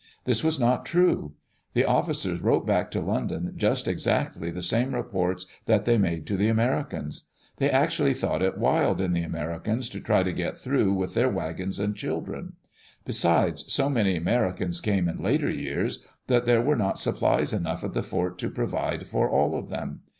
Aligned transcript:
This 0.25 0.43
was 0.43 0.59
not 0.59 0.83
true. 0.87 1.33
[The 1.75 1.85
officers 1.85 2.41
wrote 2.41 2.65
back 2.65 2.89
to 2.89 2.99
London 3.01 3.53
just 3.55 3.87
exactly 3.87 4.49
the 4.49 4.63
same 4.63 4.95
reports 4.95 5.45
that 5.67 5.85
they 5.85 5.95
made 5.99 6.25
to 6.25 6.37
the 6.37 6.49
Ameri 6.49 6.89
cans. 6.89 7.27
They 7.57 7.69
actually 7.69 8.15
thought 8.15 8.41
it 8.41 8.57
wild 8.57 8.99
in 8.99 9.13
the 9.13 9.21
Americans 9.21 9.89
to 9.89 9.99
try 9.99 10.23
to 10.23 10.33
get 10.33 10.57
through 10.57 10.91
with 10.93 11.13
their 11.13 11.29
wagons 11.29 11.79
and 11.79 11.95
children. 11.95 12.53
Be 13.05 13.13
sides, 13.13 13.71
so 13.71 13.91
many 13.91 14.15
Americans 14.15 14.81
came 14.81 15.07
in 15.07 15.21
later 15.21 15.51
years 15.51 16.03
that 16.25 16.45
there 16.47 16.63
were 16.63 16.75
not 16.75 16.97
supplies 16.97 17.53
enough 17.53 17.83
at 17.83 17.93
the 17.93 18.01
fort 18.01 18.39
to 18.39 18.49
provide 18.49 19.05
for 19.05 19.29
all 19.29 19.55
of 19.55 19.69
them. 19.69 19.99